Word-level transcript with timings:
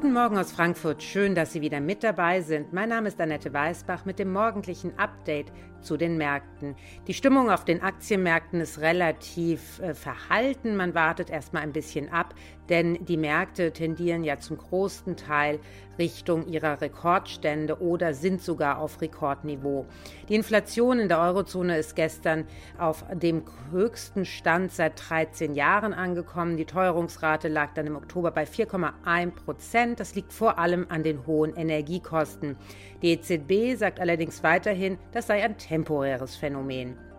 Guten 0.00 0.14
Morgen 0.14 0.38
aus 0.38 0.52
Frankfurt. 0.52 1.02
Schön, 1.02 1.34
dass 1.34 1.52
Sie 1.52 1.60
wieder 1.60 1.78
mit 1.78 2.02
dabei 2.02 2.40
sind. 2.40 2.72
Mein 2.72 2.88
Name 2.88 3.08
ist 3.08 3.20
Annette 3.20 3.52
Weißbach 3.52 4.06
mit 4.06 4.18
dem 4.18 4.32
morgendlichen 4.32 4.98
Update 4.98 5.52
zu 5.82 5.96
den 5.96 6.16
Märkten. 6.16 6.74
Die 7.06 7.14
Stimmung 7.14 7.50
auf 7.50 7.64
den 7.64 7.82
Aktienmärkten 7.82 8.60
ist 8.60 8.80
relativ 8.80 9.78
äh, 9.80 9.94
verhalten. 9.94 10.76
Man 10.76 10.94
wartet 10.94 11.30
erstmal 11.30 11.62
ein 11.62 11.72
bisschen 11.72 12.10
ab, 12.10 12.34
denn 12.68 13.04
die 13.04 13.16
Märkte 13.16 13.72
tendieren 13.72 14.24
ja 14.24 14.38
zum 14.38 14.58
großen 14.58 15.16
Teil 15.16 15.58
Richtung 15.98 16.46
ihrer 16.46 16.80
Rekordstände 16.80 17.80
oder 17.80 18.14
sind 18.14 18.40
sogar 18.40 18.78
auf 18.78 19.00
Rekordniveau. 19.00 19.86
Die 20.28 20.34
Inflation 20.34 20.98
in 20.98 21.08
der 21.08 21.20
Eurozone 21.20 21.76
ist 21.76 21.94
gestern 21.94 22.46
auf 22.78 23.04
dem 23.12 23.42
höchsten 23.70 24.24
Stand 24.24 24.72
seit 24.72 25.10
13 25.10 25.54
Jahren 25.54 25.92
angekommen. 25.92 26.56
Die 26.56 26.64
Teuerungsrate 26.64 27.48
lag 27.48 27.74
dann 27.74 27.86
im 27.86 27.96
Oktober 27.96 28.30
bei 28.30 28.44
4,1 28.44 29.32
Prozent. 29.32 29.89
Das 29.96 30.14
liegt 30.14 30.32
vor 30.32 30.58
allem 30.58 30.86
an 30.88 31.02
den 31.02 31.26
hohen 31.26 31.54
Energiekosten. 31.54 32.56
Die 33.02 33.12
EZB 33.12 33.78
sagt 33.78 34.00
allerdings 34.00 34.42
weiterhin, 34.42 34.98
das 35.12 35.26
sei 35.26 35.42
ein 35.42 35.58
temporäres 35.58 36.36
Phänomen. 36.36 37.09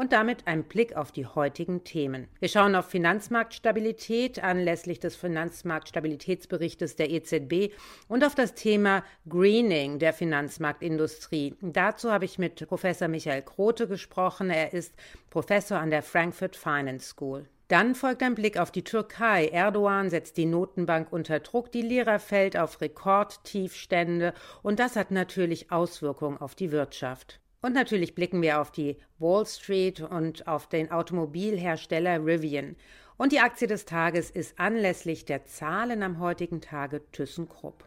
Und 0.00 0.14
damit 0.14 0.46
ein 0.46 0.64
Blick 0.64 0.96
auf 0.96 1.12
die 1.12 1.26
heutigen 1.26 1.84
Themen. 1.84 2.26
Wir 2.38 2.48
schauen 2.48 2.74
auf 2.74 2.86
Finanzmarktstabilität 2.86 4.42
anlässlich 4.42 4.98
des 4.98 5.14
Finanzmarktstabilitätsberichtes 5.14 6.96
der 6.96 7.10
EZB 7.10 7.74
und 8.08 8.24
auf 8.24 8.34
das 8.34 8.54
Thema 8.54 9.04
Greening 9.28 9.98
der 9.98 10.14
Finanzmarktindustrie. 10.14 11.54
Dazu 11.60 12.10
habe 12.10 12.24
ich 12.24 12.38
mit 12.38 12.66
Professor 12.66 13.08
Michael 13.08 13.42
Krote 13.42 13.88
gesprochen. 13.88 14.48
Er 14.48 14.72
ist 14.72 14.94
Professor 15.28 15.78
an 15.78 15.90
der 15.90 16.02
Frankfurt 16.02 16.56
Finance 16.56 17.06
School. 17.06 17.44
Dann 17.68 17.94
folgt 17.94 18.22
ein 18.22 18.34
Blick 18.34 18.58
auf 18.58 18.70
die 18.70 18.84
Türkei. 18.84 19.48
Erdogan 19.48 20.08
setzt 20.08 20.38
die 20.38 20.46
Notenbank 20.46 21.12
unter 21.12 21.40
Druck, 21.40 21.72
die 21.72 21.82
Lira 21.82 22.18
fällt 22.18 22.56
auf 22.56 22.80
Rekordtiefstände 22.80 24.32
und 24.62 24.80
das 24.80 24.96
hat 24.96 25.10
natürlich 25.10 25.70
Auswirkungen 25.70 26.38
auf 26.38 26.54
die 26.54 26.72
Wirtschaft. 26.72 27.39
Und 27.62 27.74
natürlich 27.74 28.14
blicken 28.14 28.40
wir 28.40 28.60
auf 28.60 28.70
die 28.70 28.96
Wall 29.18 29.44
Street 29.44 30.00
und 30.00 30.46
auf 30.46 30.68
den 30.68 30.90
Automobilhersteller 30.90 32.24
Rivian. 32.24 32.76
Und 33.18 33.32
die 33.32 33.40
Aktie 33.40 33.66
des 33.66 33.84
Tages 33.84 34.30
ist 34.30 34.58
anlässlich 34.58 35.26
der 35.26 35.44
Zahlen 35.44 36.02
am 36.02 36.20
heutigen 36.20 36.62
Tage 36.62 37.02
ThyssenKrupp. 37.12 37.84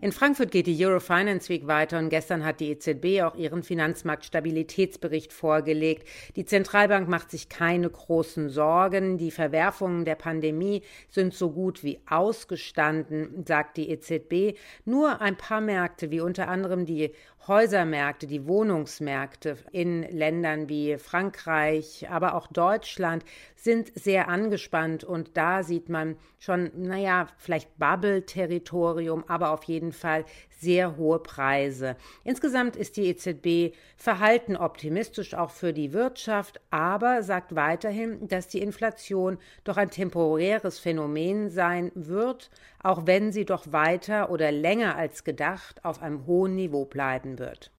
In 0.00 0.12
Frankfurt 0.12 0.52
geht 0.52 0.68
die 0.68 0.86
Eurofinance 0.86 1.48
Week 1.48 1.66
weiter 1.66 1.98
und 1.98 2.08
gestern 2.08 2.44
hat 2.44 2.60
die 2.60 2.70
EZB 2.70 3.22
auch 3.22 3.34
ihren 3.34 3.64
Finanzmarktstabilitätsbericht 3.64 5.32
vorgelegt. 5.32 6.06
Die 6.36 6.44
Zentralbank 6.44 7.08
macht 7.08 7.32
sich 7.32 7.48
keine 7.48 7.90
großen 7.90 8.48
Sorgen. 8.48 9.18
Die 9.18 9.32
Verwerfungen 9.32 10.04
der 10.04 10.14
Pandemie 10.14 10.82
sind 11.10 11.34
so 11.34 11.50
gut 11.50 11.82
wie 11.82 11.98
ausgestanden, 12.08 13.44
sagt 13.44 13.76
die 13.76 13.90
EZB. 13.90 14.56
Nur 14.84 15.20
ein 15.20 15.36
paar 15.36 15.60
Märkte, 15.60 16.12
wie 16.12 16.20
unter 16.20 16.46
anderem 16.46 16.86
die 16.86 17.10
Häusermärkte, 17.48 18.26
die 18.26 18.46
Wohnungsmärkte 18.46 19.56
in 19.72 20.02
Ländern 20.02 20.68
wie 20.68 20.98
Frankreich, 20.98 22.06
aber 22.10 22.34
auch 22.34 22.46
Deutschland 22.46 23.24
sind 23.58 23.90
sehr 23.98 24.28
angespannt 24.28 25.02
und 25.02 25.36
da 25.36 25.64
sieht 25.64 25.88
man 25.88 26.16
schon, 26.38 26.70
naja, 26.76 27.26
vielleicht 27.38 27.76
Bubble-Territorium, 27.76 29.24
aber 29.26 29.50
auf 29.50 29.64
jeden 29.64 29.92
Fall 29.92 30.24
sehr 30.60 30.96
hohe 30.96 31.18
Preise. 31.18 31.96
Insgesamt 32.22 32.76
ist 32.76 32.96
die 32.96 33.08
EZB 33.08 33.74
verhalten 33.96 34.56
optimistisch 34.56 35.34
auch 35.34 35.50
für 35.50 35.72
die 35.72 35.92
Wirtschaft, 35.92 36.60
aber 36.70 37.24
sagt 37.24 37.56
weiterhin, 37.56 38.28
dass 38.28 38.46
die 38.46 38.62
Inflation 38.62 39.38
doch 39.64 39.76
ein 39.76 39.90
temporäres 39.90 40.78
Phänomen 40.78 41.50
sein 41.50 41.90
wird, 41.96 42.50
auch 42.80 43.06
wenn 43.06 43.32
sie 43.32 43.44
doch 43.44 43.72
weiter 43.72 44.30
oder 44.30 44.52
länger 44.52 44.94
als 44.94 45.24
gedacht 45.24 45.84
auf 45.84 46.00
einem 46.00 46.26
hohen 46.26 46.54
Niveau 46.54 46.84
bleiben 46.84 47.40
wird. 47.40 47.72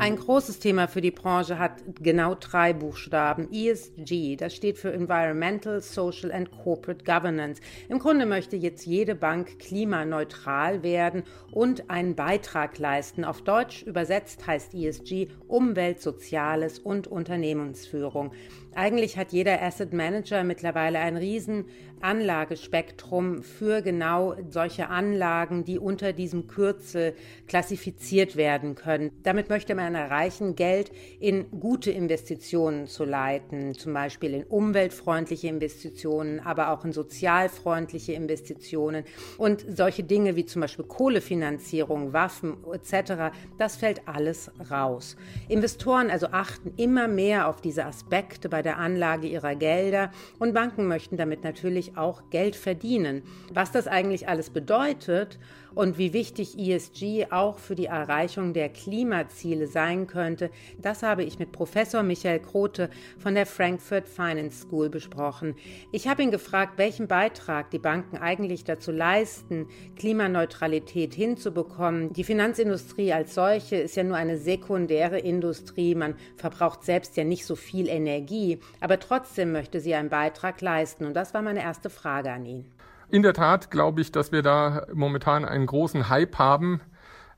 Ein 0.00 0.16
großes 0.16 0.60
Thema 0.60 0.88
für 0.88 1.02
die 1.02 1.10
Branche 1.10 1.58
hat 1.58 1.72
genau 2.00 2.34
drei 2.34 2.72
Buchstaben. 2.72 3.52
ESG, 3.52 4.36
das 4.36 4.56
steht 4.56 4.78
für 4.78 4.90
Environmental, 4.94 5.82
Social 5.82 6.32
and 6.32 6.50
Corporate 6.50 7.04
Governance. 7.04 7.60
Im 7.90 7.98
Grunde 7.98 8.24
möchte 8.24 8.56
jetzt 8.56 8.86
jede 8.86 9.14
Bank 9.14 9.58
klimaneutral 9.58 10.82
werden 10.82 11.24
und 11.52 11.90
einen 11.90 12.14
Beitrag 12.14 12.78
leisten. 12.78 13.26
Auf 13.26 13.42
Deutsch 13.42 13.82
übersetzt 13.82 14.46
heißt 14.46 14.72
ESG 14.72 15.28
Umwelt, 15.48 16.00
Soziales 16.00 16.78
und 16.78 17.06
Unternehmensführung. 17.06 18.32
Eigentlich 18.74 19.18
hat 19.18 19.32
jeder 19.32 19.60
Asset 19.60 19.92
Manager 19.92 20.44
mittlerweile 20.44 21.00
ein 21.00 21.18
riesen 21.18 21.66
Anlagespektrum 22.02 23.42
für 23.42 23.82
genau 23.82 24.34
solche 24.48 24.88
Anlagen, 24.88 25.64
die 25.64 25.78
unter 25.78 26.12
diesem 26.12 26.46
Kürzel 26.46 27.14
klassifiziert 27.46 28.36
werden 28.36 28.74
können. 28.74 29.10
Damit 29.22 29.48
möchte 29.48 29.74
man 29.74 29.94
erreichen, 29.94 30.56
Geld 30.56 30.90
in 31.18 31.50
gute 31.60 31.90
Investitionen 31.90 32.86
zu 32.86 33.04
leiten, 33.04 33.74
zum 33.74 33.92
Beispiel 33.92 34.34
in 34.34 34.44
umweltfreundliche 34.44 35.48
Investitionen, 35.48 36.40
aber 36.40 36.70
auch 36.70 36.84
in 36.84 36.92
sozialfreundliche 36.92 38.12
Investitionen 38.12 39.04
und 39.38 39.64
solche 39.68 40.02
Dinge 40.02 40.36
wie 40.36 40.46
zum 40.46 40.62
Beispiel 40.62 40.84
Kohlefinanzierung, 40.84 42.12
Waffen 42.12 42.56
etc. 42.72 43.34
Das 43.58 43.76
fällt 43.76 44.06
alles 44.08 44.50
raus. 44.70 45.16
Investoren 45.48 46.10
also 46.10 46.28
achten 46.28 46.72
immer 46.76 47.08
mehr 47.08 47.48
auf 47.48 47.60
diese 47.60 47.84
Aspekte 47.84 48.48
bei 48.48 48.62
der 48.62 48.78
Anlage 48.78 49.26
ihrer 49.26 49.54
Gelder 49.54 50.10
und 50.38 50.54
Banken 50.54 50.86
möchten 50.86 51.16
damit 51.16 51.44
natürlich 51.44 51.89
auch 51.96 52.22
Geld 52.30 52.56
verdienen. 52.56 53.22
Was 53.52 53.72
das 53.72 53.86
eigentlich 53.86 54.28
alles 54.28 54.50
bedeutet 54.50 55.38
und 55.74 55.98
wie 55.98 56.12
wichtig 56.12 56.58
ESG 56.58 57.26
auch 57.30 57.58
für 57.58 57.74
die 57.74 57.86
Erreichung 57.86 58.52
der 58.52 58.68
Klimaziele 58.68 59.66
sein 59.66 60.06
könnte, 60.06 60.50
das 60.78 61.02
habe 61.02 61.24
ich 61.24 61.38
mit 61.38 61.52
Professor 61.52 62.02
Michael 62.02 62.40
Krote 62.40 62.90
von 63.18 63.34
der 63.34 63.46
Frankfurt 63.46 64.08
Finance 64.08 64.62
School 64.62 64.88
besprochen. 64.88 65.54
Ich 65.92 66.08
habe 66.08 66.22
ihn 66.22 66.30
gefragt, 66.30 66.74
welchen 66.76 67.06
Beitrag 67.06 67.70
die 67.70 67.78
Banken 67.78 68.16
eigentlich 68.16 68.64
dazu 68.64 68.92
leisten, 68.92 69.66
Klimaneutralität 69.96 71.14
hinzubekommen. 71.14 72.12
Die 72.12 72.24
Finanzindustrie 72.24 73.12
als 73.12 73.34
solche 73.34 73.76
ist 73.76 73.96
ja 73.96 74.04
nur 74.04 74.16
eine 74.16 74.38
sekundäre 74.38 75.18
Industrie. 75.18 75.94
Man 75.94 76.14
verbraucht 76.36 76.84
selbst 76.84 77.16
ja 77.16 77.24
nicht 77.24 77.46
so 77.46 77.56
viel 77.56 77.88
Energie, 77.88 78.58
aber 78.80 78.98
trotzdem 78.98 79.52
möchte 79.52 79.80
sie 79.80 79.94
einen 79.94 80.10
Beitrag 80.10 80.60
leisten. 80.60 81.04
Und 81.04 81.14
das 81.14 81.34
war 81.34 81.42
meine 81.42 81.62
erste 81.62 81.90
Frage 81.90 82.30
an 82.32 82.44
ihn. 82.46 82.64
In 83.10 83.22
der 83.22 83.34
Tat 83.34 83.72
glaube 83.72 84.00
ich, 84.02 84.12
dass 84.12 84.30
wir 84.30 84.42
da 84.42 84.86
momentan 84.94 85.44
einen 85.44 85.66
großen 85.66 86.08
Hype 86.08 86.38
haben 86.38 86.80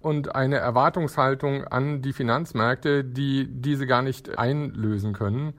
und 0.01 0.35
eine 0.35 0.57
Erwartungshaltung 0.57 1.65
an 1.65 2.03
die 2.03 2.13
Finanzmärkte, 2.13 3.05
die 3.05 3.47
diese 3.49 3.87
gar 3.87 4.03
nicht 4.03 4.39
einlösen 4.39 5.15
können. 5.15 5.55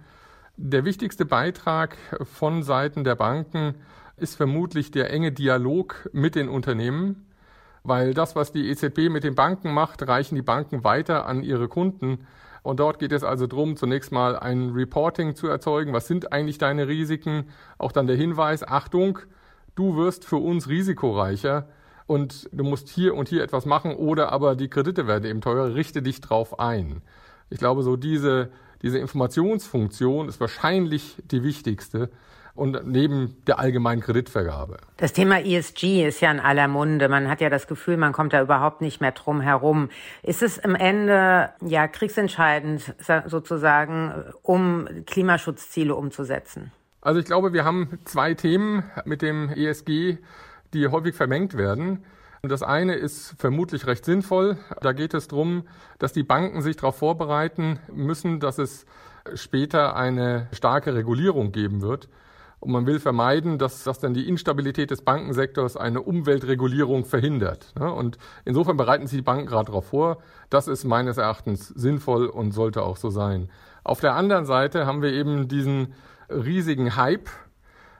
Der 0.55 0.85
wichtigste 0.85 1.25
Beitrag 1.25 1.97
von 2.21 2.61
Seiten 2.61 3.03
der 3.03 3.15
Banken 3.15 3.73
ist 4.15 4.35
vermutlich 4.35 4.91
der 4.91 5.09
enge 5.09 5.31
Dialog 5.31 6.07
mit 6.13 6.35
den 6.35 6.47
Unternehmen, 6.47 7.25
weil 7.81 8.13
das, 8.13 8.35
was 8.35 8.51
die 8.51 8.69
EZB 8.69 9.09
mit 9.09 9.23
den 9.23 9.33
Banken 9.33 9.73
macht, 9.73 10.07
reichen 10.07 10.35
die 10.35 10.43
Banken 10.43 10.83
weiter 10.83 11.25
an 11.25 11.41
ihre 11.41 11.67
Kunden. 11.67 12.27
Und 12.61 12.79
dort 12.79 12.99
geht 12.99 13.13
es 13.13 13.23
also 13.23 13.47
darum, 13.47 13.77
zunächst 13.77 14.11
mal 14.11 14.37
ein 14.37 14.69
Reporting 14.69 15.35
zu 15.35 15.47
erzeugen. 15.47 15.91
Was 15.91 16.07
sind 16.07 16.31
eigentlich 16.31 16.59
deine 16.59 16.87
Risiken? 16.87 17.45
Auch 17.79 17.91
dann 17.91 18.05
der 18.05 18.15
Hinweis, 18.15 18.65
Achtung, 18.65 19.17
du 19.75 19.95
wirst 19.95 20.25
für 20.25 20.37
uns 20.37 20.67
risikoreicher 20.67 21.67
und 22.05 22.49
du 22.51 22.63
musst 22.63 22.89
hier 22.89 23.15
und 23.15 23.29
hier 23.29 23.43
etwas 23.43 23.65
machen 23.65 23.95
oder 23.95 24.31
aber 24.31 24.55
die 24.55 24.69
Kredite 24.69 25.07
werden 25.07 25.25
eben 25.25 25.41
teurer, 25.41 25.75
richte 25.75 26.01
dich 26.01 26.21
drauf 26.21 26.59
ein. 26.59 27.01
Ich 27.49 27.59
glaube, 27.59 27.83
so 27.83 27.95
diese, 27.95 28.49
diese 28.81 28.99
Informationsfunktion 28.99 30.27
ist 30.27 30.39
wahrscheinlich 30.39 31.17
die 31.31 31.43
wichtigste 31.43 32.09
und 32.55 32.85
neben 32.85 33.37
der 33.47 33.59
allgemeinen 33.59 34.01
Kreditvergabe. 34.01 34.77
Das 34.97 35.13
Thema 35.13 35.39
ESG 35.43 36.07
ist 36.07 36.21
ja 36.21 36.31
in 36.31 36.39
aller 36.39 36.67
Munde. 36.67 37.09
Man 37.09 37.27
hat 37.27 37.41
ja 37.41 37.49
das 37.49 37.67
Gefühl, 37.67 37.97
man 37.97 38.13
kommt 38.13 38.33
da 38.33 38.41
überhaupt 38.41 38.81
nicht 38.81 39.01
mehr 39.01 39.11
drum 39.11 39.41
herum. 39.41 39.89
Ist 40.21 40.43
es 40.43 40.59
am 40.59 40.75
Ende 40.75 41.49
ja 41.65 41.87
kriegsentscheidend 41.87 42.93
sozusagen, 43.25 44.13
um 44.43 44.87
Klimaschutzziele 45.07 45.95
umzusetzen? 45.95 46.71
Also 47.03 47.19
ich 47.19 47.25
glaube, 47.25 47.51
wir 47.51 47.65
haben 47.65 47.99
zwei 48.05 48.33
Themen 48.33 48.83
mit 49.03 49.21
dem 49.21 49.49
ESG, 49.49 50.19
die 50.73 50.87
häufig 50.87 51.13
vermengt 51.15 51.57
werden. 51.57 52.05
Das 52.43 52.63
eine 52.63 52.95
ist 52.95 53.35
vermutlich 53.37 53.87
recht 53.87 54.05
sinnvoll. 54.05 54.57
Da 54.81 54.93
geht 54.93 55.13
es 55.13 55.27
darum, 55.27 55.63
dass 55.99 56.13
die 56.13 56.23
Banken 56.23 56.61
sich 56.61 56.77
darauf 56.77 56.95
vorbereiten 56.95 57.79
müssen, 57.91 58.39
dass 58.39 58.57
es 58.57 58.85
später 59.33 59.97
eine 59.97 60.47
starke 60.53 60.95
Regulierung 60.95 61.51
geben 61.51 61.81
wird. 61.81 62.07
Und 62.61 62.71
man 62.71 62.85
will 62.85 63.01
vermeiden, 63.01 63.57
dass, 63.57 63.83
dass 63.83 63.99
dann 63.99 64.13
die 64.13 64.29
Instabilität 64.29 64.89
des 64.89 65.01
Bankensektors 65.01 65.75
eine 65.75 66.01
Umweltregulierung 66.01 67.03
verhindert. 67.03 67.73
Ne? 67.77 67.91
Und 67.91 68.17
insofern 68.45 68.77
bereiten 68.77 69.07
sich 69.07 69.17
die 69.17 69.23
Banken 69.23 69.47
gerade 69.47 69.65
darauf 69.65 69.87
vor. 69.87 70.19
Das 70.49 70.69
ist 70.69 70.85
meines 70.85 71.17
Erachtens 71.17 71.67
sinnvoll 71.67 72.27
und 72.27 72.53
sollte 72.53 72.81
auch 72.83 72.95
so 72.95 73.09
sein. 73.09 73.49
Auf 73.83 73.99
der 73.99 74.15
anderen 74.15 74.45
Seite 74.45 74.85
haben 74.85 75.01
wir 75.01 75.11
eben 75.11 75.49
diesen 75.49 75.93
riesigen 76.29 76.95
Hype 76.95 77.29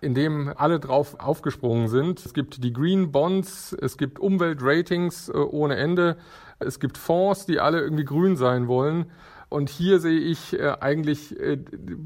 in 0.03 0.13
dem 0.13 0.53
alle 0.55 0.79
drauf 0.79 1.15
aufgesprungen 1.19 1.87
sind. 1.87 2.23
Es 2.25 2.33
gibt 2.33 2.63
die 2.63 2.73
Green 2.73 3.11
Bonds, 3.11 3.75
es 3.79 3.97
gibt 3.97 4.19
Umweltratings 4.19 5.29
äh, 5.29 5.37
ohne 5.37 5.77
Ende, 5.77 6.17
es 6.59 6.79
gibt 6.79 6.97
Fonds, 6.97 7.45
die 7.45 7.59
alle 7.59 7.79
irgendwie 7.79 8.05
grün 8.05 8.35
sein 8.35 8.67
wollen. 8.67 9.05
Und 9.49 9.69
hier 9.69 9.99
sehe 9.99 10.19
ich 10.19 10.59
äh, 10.59 10.75
eigentlich, 10.79 11.39
äh, 11.39 11.57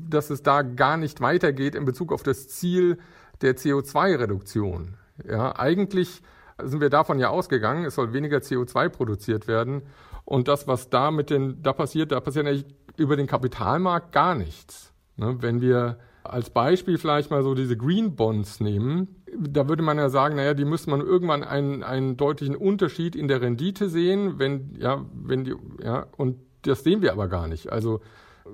dass 0.09 0.29
es 0.29 0.43
da 0.43 0.61
gar 0.61 0.97
nicht 0.97 1.21
weitergeht 1.21 1.75
in 1.75 1.85
Bezug 1.85 2.13
auf 2.13 2.23
das 2.23 2.47
Ziel 2.47 2.99
der 3.41 3.55
CO2-Reduktion. 3.55 4.95
Ja, 5.27 5.57
eigentlich 5.57 6.21
sind 6.61 6.81
wir 6.81 6.89
davon 6.89 7.19
ja 7.19 7.29
ausgegangen, 7.29 7.85
es 7.85 7.95
soll 7.95 8.13
weniger 8.13 8.37
CO2 8.37 8.89
produziert 8.89 9.47
werden. 9.47 9.83
Und 10.25 10.47
das, 10.47 10.67
was 10.67 10.89
da 10.89 11.09
mit 11.09 11.29
den, 11.29 11.63
da 11.63 11.73
passiert, 11.73 12.11
da 12.11 12.19
passiert 12.19 12.47
eigentlich 12.47 12.65
über 12.97 13.15
den 13.15 13.27
Kapitalmarkt 13.27 14.11
gar 14.11 14.35
nichts. 14.35 14.91
Ne, 15.17 15.37
wenn 15.41 15.61
wir 15.61 15.97
als 16.23 16.49
Beispiel 16.49 16.97
vielleicht 16.97 17.31
mal 17.31 17.43
so 17.43 17.55
diese 17.55 17.77
Green 17.77 18.15
Bonds 18.15 18.59
nehmen. 18.59 19.15
Da 19.37 19.67
würde 19.67 19.83
man 19.83 19.97
ja 19.97 20.09
sagen, 20.09 20.35
naja, 20.35 20.53
die 20.53 20.65
müsste 20.65 20.89
man 20.89 21.01
irgendwann 21.01 21.43
einen, 21.43 21.83
einen 21.83 22.17
deutlichen 22.17 22.55
Unterschied 22.55 23.15
in 23.15 23.27
der 23.27 23.41
Rendite 23.41 23.89
sehen, 23.89 24.39
wenn, 24.39 24.75
ja, 24.79 25.05
wenn 25.13 25.43
die, 25.43 25.55
ja, 25.83 26.07
und 26.17 26.37
das 26.63 26.83
sehen 26.83 27.01
wir 27.01 27.11
aber 27.11 27.27
gar 27.27 27.47
nicht. 27.47 27.71
Also 27.71 28.01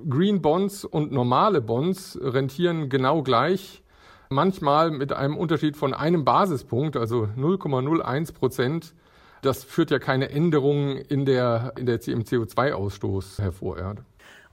Green 0.10 0.42
Bonds 0.42 0.86
und 0.86 1.12
normale 1.12 1.62
Bonds 1.62 2.18
rentieren 2.21 2.89
genau 2.89 3.24
gleich, 3.24 3.83
manchmal 4.30 4.92
mit 4.92 5.13
einem 5.13 5.38
Unterschied 5.38 5.77
von 5.77 5.94
einem 5.94 6.25
Basispunkt, 6.25 6.98
also 6.98 7.27
0,01 7.38 8.33
Prozent. 8.33 8.94
Das 9.42 9.63
führt 9.63 9.92
ja 9.92 10.00
keine 10.00 10.30
Änderungen 10.30 10.98
in 10.98 11.25
der, 11.25 11.74
in 11.77 11.86
der, 11.86 11.95
im 12.07 12.24
CO2-Ausstoß 12.24 13.42
hervor. 13.42 13.77
Ja. 13.77 13.95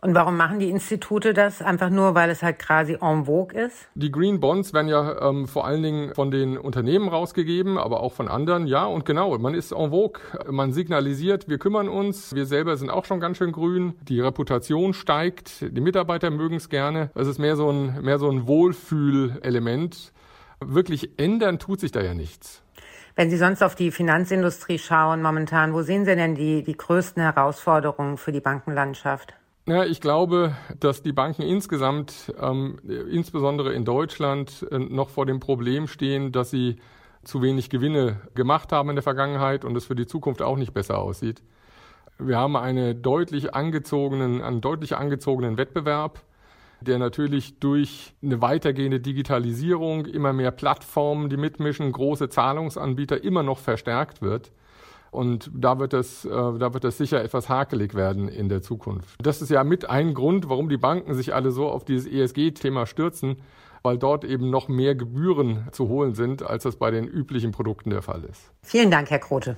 Und 0.03 0.15
warum 0.15 0.37
machen 0.39 0.59
die 0.59 0.71
Institute 0.71 1.35
das? 1.35 1.61
Einfach 1.61 1.91
nur, 1.91 2.15
weil 2.15 2.31
es 2.31 2.43
halt 2.43 2.59
quasi 2.59 2.97
en 3.01 3.27
vogue 3.27 3.59
ist? 3.59 3.89
Die 3.95 4.11
Green 4.11 4.41
Bonds 4.41 4.73
werden 4.73 4.89
ja 4.89 5.29
ähm, 5.29 5.47
vor 5.47 5.67
allen 5.67 5.83
Dingen 5.83 6.15
von 6.15 6.31
den 6.31 6.57
Unternehmen 6.57 7.09
rausgegeben, 7.09 7.77
aber 7.77 8.01
auch 8.01 8.15
von 8.15 8.27
anderen. 8.27 8.67
Ja, 8.67 8.87
und 8.87 9.05
genau, 9.05 9.37
man 9.39 9.53
ist 9.53 9.73
en 9.73 9.91
vogue. 9.91 10.23
Man 10.51 10.73
signalisiert, 10.73 11.49
wir 11.49 11.59
kümmern 11.59 11.89
uns. 11.89 12.35
Wir 12.35 12.47
selber 12.47 12.79
sind 12.79 12.89
auch 12.89 13.05
schon 13.05 13.21
ganz 13.21 13.37
schön 13.37 13.53
grün. 13.53 13.95
Die 14.09 14.21
Reputation 14.21 14.95
steigt. 14.95 15.61
Die 15.61 15.81
Mitarbeiter 15.83 16.31
mögen 16.31 16.57
es 16.57 16.71
gerne. 16.71 17.11
Es 17.15 17.29
ist 17.29 17.39
mehr 17.39 17.57
so 17.57 17.71
ein, 17.71 18.01
mehr 18.03 18.19
so 18.19 18.31
ein 18.31 18.47
Wohlfühlelement. 18.47 20.13
Wirklich 20.61 21.19
ändern 21.19 21.59
tut 21.59 21.81
sich 21.81 21.93
da 21.93 22.01
ja 22.01 22.15
nichts. 22.15 22.63
Wenn 23.17 23.29
Sie 23.29 23.37
sonst 23.37 23.63
auf 23.63 23.75
die 23.75 23.91
Finanzindustrie 23.91 24.79
schauen 24.79 25.21
momentan, 25.21 25.75
wo 25.75 25.83
sehen 25.83 26.07
Sie 26.07 26.17
denn 26.17 26.35
die, 26.35 26.63
die 26.63 26.77
größten 26.77 27.23
Herausforderungen 27.23 28.17
für 28.17 28.33
die 28.33 28.41
Bankenlandschaft? 28.41 29.35
Ja, 29.67 29.85
ich 29.85 30.01
glaube, 30.01 30.57
dass 30.81 31.03
die 31.03 31.13
Banken 31.13 31.43
insgesamt, 31.43 32.33
ähm, 32.41 32.79
insbesondere 33.11 33.73
in 33.73 33.85
Deutschland, 33.85 34.67
äh, 34.71 34.79
noch 34.79 35.11
vor 35.11 35.27
dem 35.27 35.39
Problem 35.39 35.87
stehen, 35.87 36.33
dass 36.33 36.51
sie 36.51 36.77
zu 37.23 37.43
wenig 37.43 37.71
Gewinne 37.71 38.21
gemacht 38.35 38.73
haben 38.73 38.89
in 38.89 38.97
der 38.97 39.03
Vergangenheit 39.03 39.65
und 39.65 39.77
es 39.77 39.85
für 39.85 39.95
die 39.95 40.07
Zukunft 40.07 40.43
auch 40.43 40.57
nicht 40.57 40.73
besser 40.73 40.99
aussieht. 40.99 41.43
Wir 42.19 42.39
haben 42.39 42.57
eine 42.57 42.95
deutlich 42.95 43.55
angezogenen, 43.55 44.43
einen 44.43 44.61
deutlich 44.61 44.97
angezogenen 44.97 45.57
Wettbewerb, 45.59 46.23
der 46.81 46.99
natürlich 46.99 47.61
durch 47.61 48.15
eine 48.23 48.41
weitergehende 48.43 49.01
Digitalisierung, 49.01 50.07
immer 50.07 50.33
mehr 50.33 50.51
Plattformen, 50.51 51.29
die 51.31 51.37
mitmischen, 51.37 51.93
große 51.93 52.31
Zahlungsanbieter 52.31 53.23
immer 53.23 53.43
noch 53.43 53.59
verstärkt 53.59 54.23
wird. 54.23 54.53
Und 55.11 55.51
da 55.53 55.79
wird 55.79 55.93
es, 55.93 56.25
äh, 56.25 56.29
da 56.31 56.73
wird 56.73 56.85
es 56.85 56.99
sicher 56.99 57.23
etwas 57.23 57.49
hakelig 57.49 57.95
werden 57.95 58.29
in 58.29 58.49
der 58.49 58.63
Zukunft. 58.63 59.17
Das 59.21 59.43
ist 59.43 59.51
ja 59.51 59.65
mit 59.65 59.89
ein 59.89 60.15
Grund, 60.15 60.49
warum 60.49 60.69
die 60.69 60.77
Banken 60.77 61.15
sich 61.15 61.35
alle 61.35 61.51
so 61.51 61.69
auf 61.69 61.85
dieses 61.85 62.07
ESG-Thema 62.07 62.87
stürzen, 62.87 63.37
weil 63.83 63.99
dort 63.99 64.25
eben 64.25 64.51
noch 64.51 64.69
mehr 64.69 64.95
Gebühren 64.95 65.69
zu 65.73 65.89
holen 65.89 66.15
sind, 66.15 66.43
als 66.43 66.65
das 66.65 66.77
bei 66.77 66.91
den 66.91 67.07
üblichen 67.07 67.51
Produkten 67.51 67.91
der 67.91 68.03
Fall 68.03 68.25
ist. 68.25 68.53
Vielen 68.63 68.91
Dank, 68.91 69.11
Herr 69.11 69.19
Krote. 69.19 69.57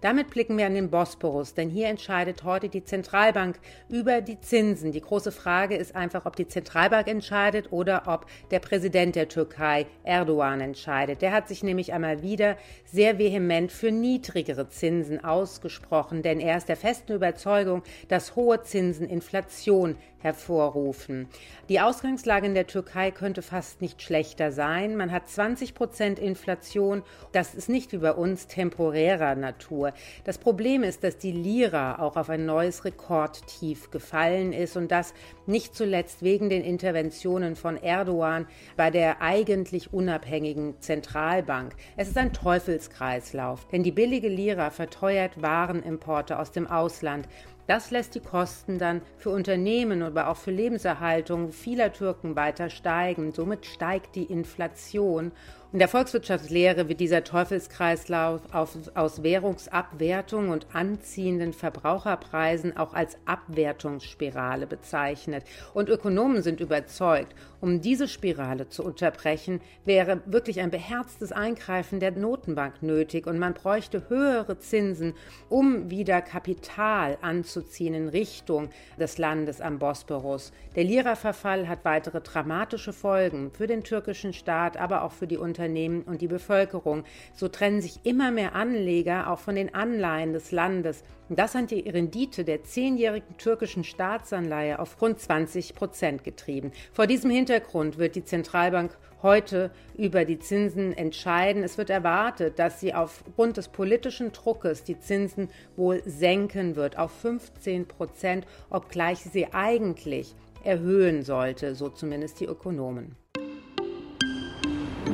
Damit 0.00 0.30
blicken 0.30 0.58
wir 0.58 0.66
an 0.66 0.74
den 0.74 0.90
Bosporus, 0.90 1.54
denn 1.54 1.70
hier 1.70 1.88
entscheidet 1.88 2.44
heute 2.44 2.68
die 2.68 2.84
Zentralbank 2.84 3.58
über 3.88 4.20
die 4.20 4.40
Zinsen. 4.40 4.92
Die 4.92 5.00
große 5.00 5.32
Frage 5.32 5.76
ist 5.76 5.96
einfach, 5.96 6.26
ob 6.26 6.36
die 6.36 6.46
Zentralbank 6.46 7.08
entscheidet 7.08 7.72
oder 7.72 8.02
ob 8.06 8.26
der 8.50 8.60
Präsident 8.60 9.16
der 9.16 9.28
Türkei, 9.28 9.86
Erdogan, 10.04 10.60
entscheidet. 10.60 11.22
Der 11.22 11.32
hat 11.32 11.48
sich 11.48 11.62
nämlich 11.62 11.92
einmal 11.92 12.22
wieder 12.22 12.56
sehr 12.84 13.18
vehement 13.18 13.72
für 13.72 13.90
niedrigere 13.90 14.68
Zinsen 14.68 15.24
ausgesprochen, 15.24 16.22
denn 16.22 16.40
er 16.40 16.56
ist 16.56 16.68
der 16.68 16.76
festen 16.76 17.12
Überzeugung, 17.12 17.82
dass 18.08 18.36
hohe 18.36 18.62
Zinsen 18.62 19.08
Inflation 19.08 19.96
hervorrufen. 20.18 21.28
Die 21.68 21.80
Ausgangslage 21.80 22.46
in 22.46 22.54
der 22.54 22.66
Türkei 22.66 23.10
könnte 23.12 23.42
fast 23.42 23.80
nicht 23.80 24.02
schlechter 24.02 24.50
sein. 24.50 24.96
Man 24.96 25.12
hat 25.12 25.28
20 25.28 25.74
Prozent 25.74 26.18
Inflation. 26.18 27.02
Das 27.32 27.54
ist 27.54 27.68
nicht 27.68 27.92
wie 27.92 27.98
bei 27.98 28.12
uns 28.12 28.48
temporärer 28.48 29.36
Natur. 29.36 29.85
Das 30.24 30.38
Problem 30.38 30.82
ist, 30.82 31.04
dass 31.04 31.18
die 31.18 31.32
Lira 31.32 31.98
auch 31.98 32.16
auf 32.16 32.30
ein 32.30 32.46
neues 32.46 32.84
Rekordtief 32.84 33.90
gefallen 33.90 34.52
ist 34.52 34.76
und 34.76 34.90
das 34.90 35.14
nicht 35.46 35.74
zuletzt 35.74 36.22
wegen 36.22 36.50
den 36.50 36.62
Interventionen 36.62 37.56
von 37.56 37.76
Erdogan 37.76 38.46
bei 38.76 38.90
der 38.90 39.22
eigentlich 39.22 39.92
unabhängigen 39.92 40.80
Zentralbank. 40.80 41.74
Es 41.96 42.08
ist 42.08 42.18
ein 42.18 42.32
Teufelskreislauf, 42.32 43.66
denn 43.68 43.82
die 43.82 43.92
billige 43.92 44.28
Lira 44.28 44.70
verteuert 44.70 45.40
Warenimporte 45.42 46.38
aus 46.38 46.50
dem 46.50 46.66
Ausland. 46.66 47.28
Das 47.66 47.90
lässt 47.90 48.14
die 48.14 48.20
Kosten 48.20 48.78
dann 48.78 49.02
für 49.16 49.30
Unternehmen, 49.30 50.02
aber 50.02 50.28
auch 50.28 50.36
für 50.36 50.52
Lebenserhaltung 50.52 51.50
vieler 51.50 51.92
Türken 51.92 52.36
weiter 52.36 52.70
steigen. 52.70 53.32
Somit 53.32 53.66
steigt 53.66 54.14
die 54.14 54.24
Inflation 54.24 55.32
in 55.72 55.80
der 55.80 55.88
Volkswirtschaftslehre 55.88 56.88
wird 56.88 57.00
dieser 57.00 57.24
Teufelskreislauf 57.24 58.40
auf, 58.52 58.76
aus 58.94 59.22
Währungsabwertung 59.22 60.50
und 60.50 60.66
anziehenden 60.72 61.52
Verbraucherpreisen 61.52 62.76
auch 62.76 62.94
als 62.94 63.18
Abwertungsspirale 63.26 64.68
bezeichnet. 64.68 65.44
Und 65.74 65.88
Ökonomen 65.88 66.42
sind 66.42 66.60
überzeugt, 66.60 67.34
um 67.66 67.80
diese 67.80 68.06
Spirale 68.06 68.68
zu 68.68 68.84
unterbrechen, 68.84 69.60
wäre 69.84 70.22
wirklich 70.26 70.60
ein 70.60 70.70
beherztes 70.70 71.32
Eingreifen 71.32 71.98
der 71.98 72.12
Notenbank 72.12 72.80
nötig 72.80 73.26
und 73.26 73.40
man 73.40 73.54
bräuchte 73.54 74.08
höhere 74.08 74.60
Zinsen, 74.60 75.14
um 75.48 75.90
wieder 75.90 76.22
Kapital 76.22 77.18
anzuziehen 77.22 77.94
in 77.94 78.08
Richtung 78.08 78.70
des 79.00 79.18
Landes 79.18 79.60
am 79.60 79.80
Bosporus. 79.80 80.52
Der 80.76 80.84
Lira-Verfall 80.84 81.66
hat 81.66 81.84
weitere 81.84 82.20
dramatische 82.20 82.92
Folgen 82.92 83.50
für 83.50 83.66
den 83.66 83.82
türkischen 83.82 84.32
Staat, 84.32 84.76
aber 84.76 85.02
auch 85.02 85.12
für 85.12 85.26
die 85.26 85.36
Unternehmen 85.36 86.02
und 86.02 86.20
die 86.20 86.28
Bevölkerung. 86.28 87.02
So 87.34 87.48
trennen 87.48 87.80
sich 87.80 87.98
immer 88.04 88.30
mehr 88.30 88.54
Anleger 88.54 89.28
auch 89.28 89.40
von 89.40 89.56
den 89.56 89.74
Anleihen 89.74 90.32
des 90.32 90.52
Landes. 90.52 91.02
Das 91.28 91.56
hat 91.56 91.72
die 91.72 91.80
Rendite 91.80 92.44
der 92.44 92.62
zehnjährigen 92.62 93.36
türkischen 93.36 93.82
Staatsanleihe 93.82 94.78
auf 94.78 95.00
rund 95.02 95.18
20 95.18 95.74
Prozent 95.74 96.22
getrieben. 96.22 96.70
Vor 96.92 97.08
diesem 97.08 97.30
Hintergrund 97.30 97.98
wird 97.98 98.14
die 98.14 98.24
Zentralbank 98.24 98.96
heute 99.22 99.72
über 99.96 100.24
die 100.24 100.38
Zinsen 100.38 100.92
entscheiden. 100.92 101.64
Es 101.64 101.78
wird 101.78 101.90
erwartet, 101.90 102.60
dass 102.60 102.78
sie 102.78 102.94
aufgrund 102.94 103.56
des 103.56 103.68
politischen 103.68 104.30
Druckes 104.30 104.84
die 104.84 105.00
Zinsen 105.00 105.48
wohl 105.74 106.00
senken 106.04 106.76
wird 106.76 106.96
auf 106.96 107.10
15 107.10 107.88
Prozent, 107.88 108.46
obgleich 108.70 109.18
sie 109.18 109.52
eigentlich 109.52 110.36
erhöhen 110.62 111.22
sollte, 111.22 111.74
so 111.74 111.88
zumindest 111.88 112.38
die 112.38 112.46
Ökonomen. 112.46 113.16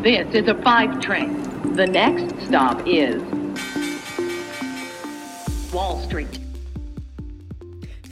This 0.03 0.27
is 0.35 0.49
a 0.49 0.55
five 0.63 1.01
train. 1.01 1.37
The 1.75 1.87
next 1.87 2.35
stop 2.47 2.87
is 2.87 3.23
Wall 5.73 6.03
Street. 6.03 6.52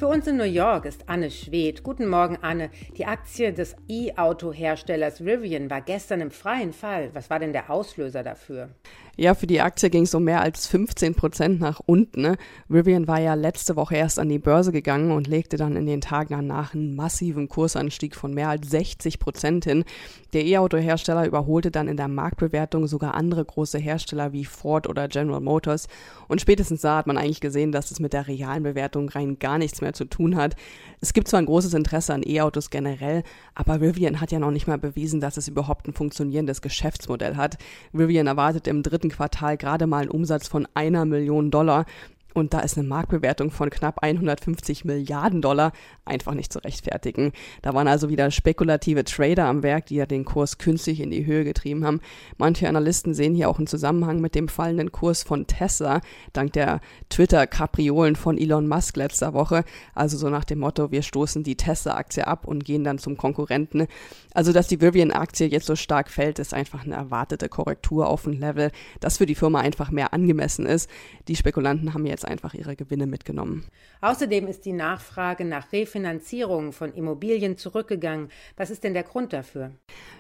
Für 0.01 0.09
uns 0.09 0.27
in 0.27 0.39
New 0.39 0.45
York 0.45 0.87
ist 0.87 1.11
Anne 1.11 1.31
Schwedt. 1.31 1.83
Guten 1.83 2.09
Morgen, 2.09 2.39
Anne. 2.41 2.71
Die 2.97 3.05
Aktie 3.05 3.53
des 3.53 3.77
E-Auto-Herstellers 3.87 5.21
Rivian 5.21 5.69
war 5.69 5.83
gestern 5.83 6.23
im 6.23 6.31
freien 6.31 6.73
Fall. 6.73 7.11
Was 7.13 7.29
war 7.29 7.39
denn 7.39 7.53
der 7.53 7.69
Auslöser 7.69 8.23
dafür? 8.23 8.71
Ja, 9.19 9.35
für 9.35 9.47
die 9.47 9.61
Aktie 9.61 9.91
ging 9.91 10.05
es 10.05 10.15
um 10.15 10.25
mehr 10.25 10.41
als 10.41 10.67
15 10.69 11.15
Prozent 11.15 11.61
nach 11.61 11.83
unten. 11.85 12.23
Ne? 12.23 12.39
Rivian 12.71 13.07
war 13.07 13.21
ja 13.21 13.35
letzte 13.35 13.77
Woche 13.77 13.97
erst 13.97 14.19
an 14.19 14.31
die 14.31 14.39
Börse 14.39 14.73
gegangen 14.73 15.11
und 15.11 15.27
legte 15.27 15.59
dann 15.59 15.77
in 15.77 15.85
den 15.85 16.01
Tagen 16.01 16.31
danach 16.31 16.73
einen 16.73 16.97
massiven 16.97 17.47
Kursanstieg 17.51 18.17
von 18.17 18.33
mehr 18.33 18.49
als 18.49 18.71
60 18.71 19.19
Prozent 19.19 19.65
hin. 19.65 19.85
Der 20.33 20.47
E-Auto-Hersteller 20.47 21.27
überholte 21.27 21.71
dann 21.71 21.89
in 21.89 21.99
der 21.99 22.09
Marktbewertung 22.09 22.87
sogar 22.87 23.15
andere 23.15 23.45
große 23.45 23.77
Hersteller 23.77 24.33
wie 24.33 24.47
Ford 24.47 24.89
oder 24.89 25.09
General 25.09 25.43
Motors. 25.43 25.89
Und 26.27 26.41
spätestens 26.41 26.81
da 26.81 26.97
hat 26.97 27.07
man 27.07 27.19
eigentlich 27.19 27.43
gesehen, 27.43 27.73
dass 27.73 27.91
es 27.91 28.01
mit 28.01 28.15
der 28.15 28.27
realen 28.27 28.63
Bewertung 28.63 29.11
rein 29.11 29.39
gar 29.39 29.59
nichts 29.59 29.83
mehr 29.83 29.90
zu 29.93 30.05
tun 30.05 30.37
hat. 30.37 30.57
Es 31.01 31.13
gibt 31.13 31.29
zwar 31.29 31.41
ein 31.41 31.47
großes 31.47 31.75
Interesse 31.75 32.15
an 32.15 32.23
E-Autos 32.25 32.71
generell, 32.71 33.23
aber 33.55 33.81
Rivian 33.81 34.21
hat 34.21 34.33
ja 34.33 34.39
noch 34.39 34.51
nicht 34.51 34.67
mal 34.67 34.79
bewiesen, 34.79 35.21
dass 35.21 35.37
es 35.37 35.49
überhaupt 35.49 35.89
ein 35.89 35.95
funktionierendes 35.95 36.63
Geschäftsmodell 36.63 37.37
hat. 37.37 37.59
Rivian 37.95 38.27
erwartet 38.27 38.67
im 38.67 38.83
dritten 38.83 39.09
Quartal 39.09 39.57
gerade 39.57 39.87
mal 39.87 40.03
einen 40.03 40.11
Umsatz 40.11 40.49
von 40.49 40.69
einer 40.75 41.05
Million 41.05 41.51
Dollar. 41.51 41.87
Und 42.35 42.55
da 42.55 42.61
ist 42.61 42.79
eine 42.79 42.87
Marktbewertung 42.87 43.51
von 43.51 43.71
knapp 43.71 44.03
150 44.03 44.85
Milliarden 44.85 45.43
Dollar 45.43 45.73
einfach 46.05 46.35
nicht 46.35 46.53
zu 46.53 46.59
rechtfertigen. 46.61 47.33
Da 47.63 47.75
waren 47.75 47.89
also 47.89 48.09
wieder 48.09 48.31
spekulative 48.31 49.05
Trader 49.05 49.47
am 49.47 49.63
Werk, 49.63 49.87
die 49.87 49.97
ja 49.97 50.07
den 50.07 50.25
Kurs 50.25 50.59
künstlich 50.59 51.01
in 51.01 51.11
die 51.11 51.27
Höhe 51.27 51.45
getrieben 51.45 51.85
haben. 51.85 52.01
Manche 52.39 52.69
Analysten 52.69 53.15
sehen 53.15 53.35
hier 53.35 53.49
auch 53.49 53.59
einen 53.59 53.67
Zusammenhang 53.67 54.21
mit 54.21 54.35
dem 54.35 54.49
fallenden 54.49 54.93
Kurs 54.93 55.23
von 55.23 55.47
Tesla, 55.47 56.01
dank 56.33 56.53
der 56.53 56.81
Twitter-Kapriolen 57.09 58.17
von 58.17 58.39
Elon 58.39 58.69
Musk 58.69 58.97
letzter 58.97 59.35
Woche. 59.35 59.65
Also 59.95 60.17
so 60.17 60.29
nach 60.29 60.45
dem 60.45 60.61
Motto, 60.61 60.91
wir 60.91 61.03
stoßen 61.03 61.43
die 61.43 61.57
Tesla-Aktie 61.57 62.27
ab 62.27 62.47
und 62.47 62.65
gehen 62.65 62.85
dann 62.85 62.99
zum 62.99 63.17
Konkurrenten. 63.17 63.87
Also, 64.33 64.53
dass 64.53 64.69
die 64.69 64.81
Vivian-Aktie 64.81 65.49
jetzt 65.49 65.67
so 65.67 65.77
stark 65.77 66.11
fällt, 66.11 66.39
ist 66.39 66.55
einfach 66.55 66.85
eine 66.85 66.95
erwartete 66.95 67.49
Korrektur 67.49 68.09
auf 68.09 68.27
ein 68.27 68.35
Level, 68.35 68.71
das 69.01 69.19
für 69.19 69.27
die 69.27 69.35
Firma 69.35 69.61
einfach 69.61 69.91
mehr 69.91 70.13
angemessen 70.13 70.67
ist. 70.67 70.89
Die 71.29 71.37
Spekulanten 71.37 71.95
haben 71.95 72.07
jetzt 72.07 72.20
jetzt 72.21 72.29
einfach 72.29 72.55
ihre 72.55 72.77
Gewinne 72.77 73.07
mitgenommen. 73.07 73.65
Außerdem 74.01 74.47
ist 74.47 74.65
die 74.65 74.73
Nachfrage 74.73 75.45
nach 75.45 75.73
Refinanzierungen 75.73 76.73
von 76.73 76.93
Immobilien 76.93 77.57
zurückgegangen. 77.57 78.29
Was 78.57 78.71
ist 78.71 78.85
denn 78.85 78.95
der 78.95 79.03
Grund 79.03 79.33
dafür? 79.33 79.73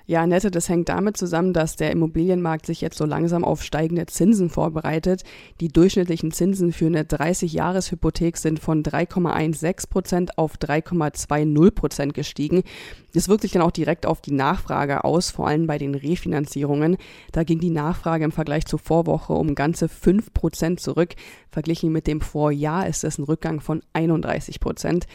Ja, 0.06 0.22
Annette, 0.22 0.50
das 0.50 0.68
hängt 0.68 0.88
damit 0.88 1.16
zusammen, 1.16 1.52
dass 1.52 1.76
der 1.76 1.90
Immobilienmarkt 1.92 2.66
sich 2.66 2.80
jetzt 2.80 2.98
so 2.98 3.04
langsam 3.04 3.44
auf 3.44 3.62
steigende 3.62 4.06
Zinsen 4.06 4.50
vorbereitet. 4.50 5.22
Die 5.60 5.68
durchschnittlichen 5.68 6.32
Zinsen 6.32 6.72
für 6.72 6.86
eine 6.86 7.04
30-Jahres-Hypothek 7.04 8.36
sind 8.36 8.58
von 8.58 8.82
3,16 8.82 9.88
Prozent 9.88 10.38
auf 10.38 10.56
3,20 10.56 11.70
Prozent 11.70 12.14
gestiegen. 12.14 12.62
Das 13.12 13.28
wirkt 13.28 13.42
sich 13.42 13.52
dann 13.52 13.62
auch 13.62 13.70
direkt 13.70 14.06
auf 14.06 14.20
die 14.20 14.32
Nachfrage 14.32 15.04
aus, 15.04 15.30
vor 15.30 15.48
allem 15.48 15.66
bei 15.66 15.78
den 15.78 15.94
Refinanzierungen. 15.94 16.96
Da 17.32 17.42
ging 17.42 17.58
die 17.58 17.70
Nachfrage 17.70 18.24
im 18.24 18.32
Vergleich 18.32 18.66
zur 18.66 18.78
Vorwoche 18.78 19.32
um 19.32 19.54
ganze 19.54 19.88
5 19.88 20.32
Prozent 20.32 20.80
zurück. 20.80 21.14
Verglichen 21.50 21.89
mit 21.90 22.06
dem 22.06 22.20
Vorjahr 22.20 22.86
ist 22.86 23.04
das 23.04 23.18
ein 23.18 23.24
Rückgang 23.24 23.60
von 23.60 23.82
31 23.92 24.60
Prozent. 24.60 25.06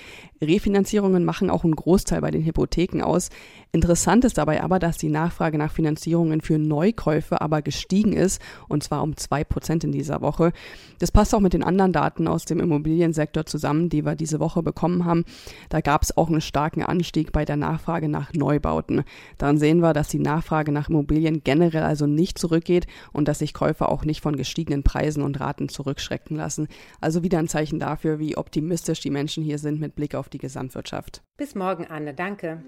Refinanzierungen 0.41 1.23
machen 1.23 1.49
auch 1.49 1.63
einen 1.63 1.75
Großteil 1.75 2.21
bei 2.21 2.31
den 2.31 2.45
Hypotheken 2.45 3.01
aus. 3.01 3.29
Interessant 3.71 4.25
ist 4.25 4.37
dabei 4.37 4.63
aber, 4.63 4.79
dass 4.79 4.97
die 4.97 5.09
Nachfrage 5.09 5.57
nach 5.57 5.71
Finanzierungen 5.71 6.41
für 6.41 6.57
Neukäufe 6.57 7.41
aber 7.41 7.61
gestiegen 7.61 8.13
ist, 8.13 8.41
und 8.67 8.83
zwar 8.83 9.01
um 9.03 9.17
zwei 9.17 9.43
Prozent 9.43 9.83
in 9.83 9.91
dieser 9.91 10.21
Woche. 10.21 10.51
Das 10.99 11.11
passt 11.11 11.33
auch 11.35 11.39
mit 11.39 11.53
den 11.53 11.63
anderen 11.63 11.93
Daten 11.93 12.27
aus 12.27 12.45
dem 12.45 12.59
Immobiliensektor 12.59 13.45
zusammen, 13.45 13.89
die 13.89 14.05
wir 14.05 14.15
diese 14.15 14.39
Woche 14.39 14.63
bekommen 14.63 15.05
haben. 15.05 15.25
Da 15.69 15.81
gab 15.81 16.03
es 16.03 16.15
auch 16.15 16.29
einen 16.29 16.41
starken 16.41 16.83
Anstieg 16.83 17.31
bei 17.31 17.45
der 17.45 17.57
Nachfrage 17.57 18.09
nach 18.09 18.33
Neubauten. 18.33 19.03
Daran 19.37 19.57
sehen 19.57 19.79
wir, 19.79 19.93
dass 19.93 20.07
die 20.09 20.19
Nachfrage 20.19 20.71
nach 20.71 20.89
Immobilien 20.89 21.43
generell 21.43 21.83
also 21.83 22.07
nicht 22.07 22.37
zurückgeht 22.37 22.87
und 23.13 23.27
dass 23.27 23.39
sich 23.39 23.53
Käufer 23.53 23.89
auch 23.89 24.05
nicht 24.05 24.21
von 24.21 24.35
gestiegenen 24.35 24.83
Preisen 24.83 25.23
und 25.23 25.39
Raten 25.39 25.69
zurückschrecken 25.69 26.37
lassen. 26.37 26.64
Also 27.01 27.23
wieder 27.23 27.39
ein 27.39 27.47
Zeichen 27.47 27.79
dafür, 27.79 28.19
wie 28.19 28.37
optimistisch 28.37 28.99
die 28.99 29.11
Menschen 29.11 29.43
hier 29.43 29.57
sind 29.57 29.79
mit 29.79 29.95
Blick 29.95 30.15
auf 30.15 30.29
die 30.29 30.37
Gesamtwirtschaft. 30.37 31.21
Bis 31.37 31.55
morgen, 31.55 31.85
Anne. 31.85 32.13
Danke. 32.13 32.63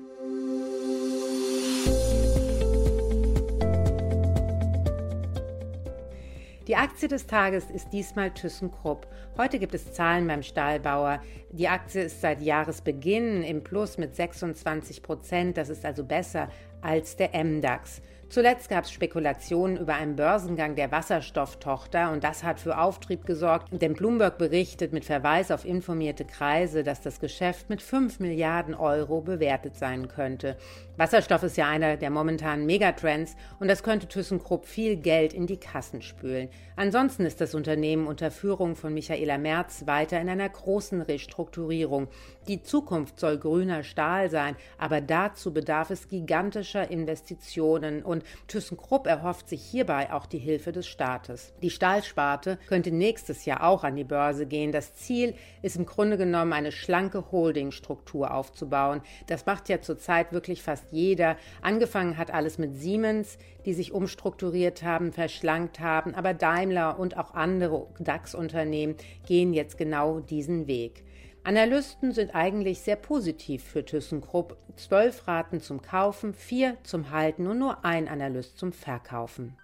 Die 6.67 6.75
Aktie 6.75 7.07
des 7.07 7.25
Tages 7.25 7.71
ist 7.71 7.93
diesmal 7.93 8.29
ThyssenKrupp. 8.29 9.07
Heute 9.37 9.57
gibt 9.57 9.73
es 9.73 9.93
Zahlen 9.93 10.27
beim 10.27 10.43
Stahlbauer. 10.43 11.21
Die 11.49 11.69
Aktie 11.69 12.03
ist 12.03 12.19
seit 12.19 12.41
Jahresbeginn 12.41 13.41
im 13.43 13.63
Plus 13.63 13.97
mit 13.97 14.13
26 14.17 15.01
Prozent. 15.01 15.55
Das 15.55 15.69
ist 15.69 15.85
also 15.85 16.03
besser 16.03 16.49
als 16.81 17.15
der 17.15 17.29
MDAX. 17.41 18.01
Zuletzt 18.29 18.67
gab 18.67 18.83
es 18.83 18.91
Spekulationen 18.91 19.77
über 19.77 19.95
einen 19.95 20.17
Börsengang 20.17 20.75
der 20.75 20.91
Wasserstofftochter 20.91 22.11
und 22.11 22.25
das 22.25 22.43
hat 22.43 22.59
für 22.59 22.77
Auftrieb 22.77 23.25
gesorgt, 23.25 23.69
denn 23.71 23.93
Bloomberg 23.93 24.37
berichtet 24.37 24.91
mit 24.91 25.05
Verweis 25.05 25.49
auf 25.49 25.63
informierte 25.63 26.25
Kreise, 26.25 26.83
dass 26.83 26.99
das 26.99 27.21
Geschäft 27.21 27.69
mit 27.69 27.81
5 27.81 28.19
Milliarden 28.19 28.75
Euro 28.75 29.21
bewertet 29.21 29.77
sein 29.77 30.09
könnte. 30.09 30.57
Wasserstoff 30.97 31.43
ist 31.43 31.55
ja 31.55 31.69
einer 31.69 31.95
der 31.95 32.09
momentanen 32.09 32.65
Megatrends 32.65 33.37
und 33.59 33.69
das 33.69 33.81
könnte 33.81 34.07
ThyssenKrupp 34.07 34.65
viel 34.65 34.97
Geld 34.97 35.31
in 35.33 35.47
die 35.47 35.57
Kassen 35.57 36.01
spülen. 36.01 36.49
Ansonsten 36.75 37.25
ist 37.25 37.39
das 37.39 37.55
Unternehmen 37.55 38.07
unter 38.07 38.29
Führung 38.29 38.75
von 38.75 38.93
Michaela 38.93 39.37
Merz 39.37 39.87
weiter 39.87 40.19
in 40.19 40.27
einer 40.27 40.49
großen 40.49 41.01
Restrukturierung. 41.01 42.09
Die 42.47 42.63
Zukunft 42.63 43.19
soll 43.19 43.37
grüner 43.37 43.83
Stahl 43.83 44.29
sein, 44.29 44.55
aber 44.77 45.01
dazu 45.01 45.53
bedarf 45.53 45.89
es 45.89 46.07
gigantischer 46.07 46.89
Investitionen 46.89 48.03
und 48.03 48.23
ThyssenKrupp 48.47 49.05
erhofft 49.05 49.49
sich 49.49 49.61
hierbei 49.61 50.13
auch 50.13 50.25
die 50.25 50.37
Hilfe 50.37 50.71
des 50.71 50.87
Staates. 50.87 51.51
Die 51.61 51.69
Stahlsparte 51.69 52.57
könnte 52.69 52.91
nächstes 52.91 53.43
Jahr 53.43 53.63
auch 53.63 53.83
an 53.83 53.97
die 53.97 54.05
Börse 54.05 54.45
gehen. 54.45 54.71
Das 54.71 54.93
Ziel 54.93 55.35
ist 55.61 55.75
im 55.75 55.85
Grunde 55.85 56.15
genommen 56.15 56.53
eine 56.53 56.71
schlanke 56.71 57.31
Holdingstruktur 57.33 58.33
aufzubauen. 58.33 59.01
Das 59.27 59.45
macht 59.45 59.67
ja 59.67 59.81
zurzeit 59.81 60.31
wirklich 60.31 60.63
fast 60.63 60.85
jeder. 60.91 61.35
Angefangen 61.61 62.17
hat 62.17 62.31
alles 62.31 62.57
mit 62.57 62.77
Siemens, 62.77 63.37
die 63.65 63.73
sich 63.73 63.91
umstrukturiert 63.91 64.83
haben, 64.83 65.11
verschlankt 65.11 65.81
haben, 65.81 66.15
aber 66.15 66.33
Daimler 66.33 66.97
und 66.97 67.17
auch 67.17 67.33
andere 67.33 67.87
DAX-Unternehmen 67.99 68.95
gehen 69.27 69.53
jetzt 69.53 69.77
genau 69.77 70.21
diesen 70.21 70.67
Weg. 70.67 71.03
Analysten 71.47 72.11
sind 72.11 72.35
eigentlich 72.35 72.81
sehr 72.81 72.97
positiv 72.97 73.63
für 73.63 73.85
ThyssenKrupp. 73.85 74.57
Zwölf 74.75 75.29
raten 75.29 75.61
zum 75.61 75.81
Kaufen, 75.81 76.33
vier 76.33 76.75
zum 76.83 77.09
Halten 77.11 77.47
und 77.47 77.57
nur 77.57 77.85
ein 77.85 78.09
Analyst 78.09 78.57
zum 78.57 78.73
Verkaufen. 78.73 79.55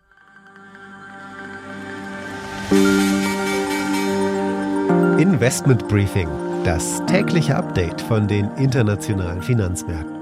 Investment 5.19 5.85
Briefing, 5.89 6.29
das 6.63 7.05
tägliche 7.05 7.57
Update 7.57 7.99
von 7.99 8.29
den 8.29 8.49
internationalen 8.55 9.41
Finanzmärkten 9.41 10.12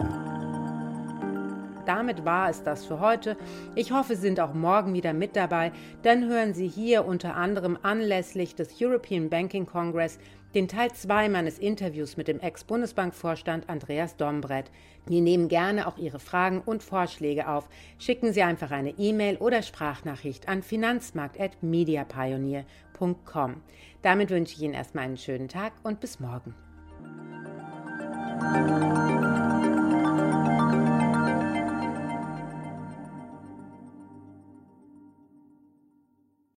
damit 2.12 2.26
war 2.26 2.50
es 2.50 2.64
das 2.64 2.86
für 2.86 3.00
heute. 3.00 3.38
Ich 3.74 3.94
hoffe, 3.94 4.16
Sie 4.16 4.22
sind 4.22 4.42
auch 4.42 4.54
morgen 4.54 4.94
wieder 4.94 5.14
mit 5.14 5.38
dabei. 5.38 5.72
Dann 6.04 6.28
hören 6.28 6.54
Sie 6.54 6.68
hier 6.68 7.06
unter 7.06 7.38
anderem 7.38 7.80
anlässlich 7.82 8.54
des 8.54 8.82
European 8.82 9.30
Banking 9.30 9.66
Congress 9.66 10.20
den 10.54 10.68
Teil 10.68 10.92
2 10.92 11.30
meines 11.30 11.58
Interviews 11.58 12.18
mit 12.18 12.28
dem 12.28 12.42
Ex-Bundesbankvorstand 12.42 13.70
Andreas 13.70 14.18
Dombrett. 14.18 14.70
Wir 15.06 15.22
nehmen 15.22 15.48
gerne 15.48 15.88
auch 15.88 15.98
Ihre 15.98 16.20
Fragen 16.20 16.60
und 16.60 16.84
Vorschläge 16.84 17.48
auf. 17.48 17.70
Schicken 17.98 18.34
Sie 18.34 18.44
einfach 18.44 18.72
eine 18.72 18.90
E-Mail 18.98 19.38
oder 19.38 19.62
Sprachnachricht 19.62 20.50
an 20.50 20.64
finanzmarkt.mediapioneer.com. 20.64 23.62
Damit 24.02 24.30
wünsche 24.30 24.56
ich 24.56 24.62
Ihnen 24.62 24.74
erstmal 24.74 25.06
einen 25.06 25.16
schönen 25.16 25.48
Tag 25.48 25.72
und 25.84 26.02
bis 26.02 26.20
morgen. 26.20 26.54